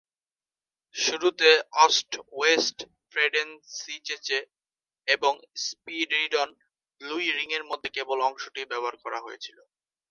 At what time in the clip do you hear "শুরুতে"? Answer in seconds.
0.95-1.49